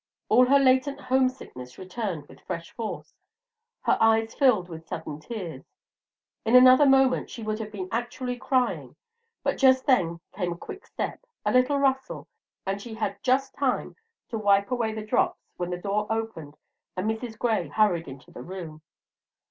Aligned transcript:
All 0.29 0.47
her 0.47 0.57
latent 0.57 0.99
homesickness 0.99 1.77
returned 1.77 2.27
with 2.27 2.39
fresh 2.41 2.71
force. 2.71 3.13
Her 3.83 3.99
eyes 4.01 4.33
filled 4.33 4.67
with 4.67 4.87
sudden 4.87 5.19
tears; 5.19 5.63
in 6.43 6.55
another 6.55 6.87
moment 6.87 7.29
she 7.29 7.43
would 7.43 7.59
have 7.59 7.71
been 7.71 7.87
actually 7.91 8.35
crying, 8.37 8.95
but 9.43 9.59
just 9.59 9.85
then 9.85 10.19
came 10.33 10.53
a 10.53 10.57
quick 10.57 10.87
step, 10.87 11.23
a 11.45 11.51
little 11.53 11.77
rustle, 11.77 12.27
and 12.65 12.81
she 12.81 12.95
had 12.95 13.21
just 13.21 13.53
time 13.53 13.95
to 14.29 14.39
wipe 14.39 14.71
away 14.71 14.91
the 14.91 15.05
drops 15.05 15.45
when 15.57 15.69
the 15.69 15.77
door 15.77 16.07
opened, 16.09 16.57
and 16.97 17.07
Mrs. 17.07 17.37
Gray 17.37 17.67
hurried 17.67 18.07
into 18.07 18.31
the 18.31 18.41
room. 18.41 18.81